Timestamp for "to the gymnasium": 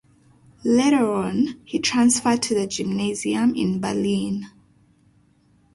2.41-3.53